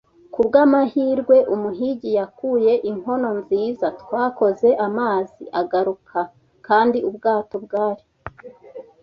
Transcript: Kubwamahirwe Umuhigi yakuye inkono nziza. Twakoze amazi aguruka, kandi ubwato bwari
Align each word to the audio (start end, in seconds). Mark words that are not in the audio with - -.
Kubwamahirwe 0.33 1.37
Umuhigi 1.55 2.09
yakuye 2.19 2.73
inkono 2.89 3.29
nziza. 3.39 3.87
Twakoze 4.01 4.69
amazi 4.87 5.43
aguruka, 5.59 6.19
kandi 6.67 6.97
ubwato 7.09 7.55
bwari 7.65 8.03